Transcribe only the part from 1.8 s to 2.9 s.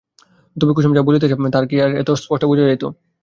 তা এত স্পষ্ট বোঝা যাইত?